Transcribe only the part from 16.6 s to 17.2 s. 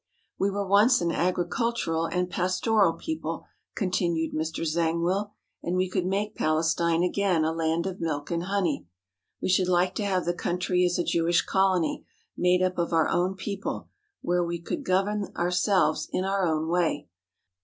way.